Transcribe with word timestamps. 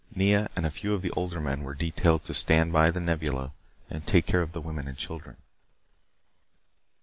Nea 0.15 0.49
and 0.55 0.65
a 0.65 0.71
few 0.71 0.95
of 0.95 1.03
the 1.03 1.11
older 1.11 1.39
men 1.39 1.61
were 1.61 1.75
detailed 1.75 2.23
to 2.23 2.33
stay 2.33 2.63
by 2.63 2.89
The 2.89 2.99
Nebula 2.99 3.51
and 3.87 4.03
take 4.03 4.25
care 4.25 4.41
of 4.41 4.51
the 4.51 4.59
women 4.59 4.87
and 4.87 4.97
children. 4.97 5.37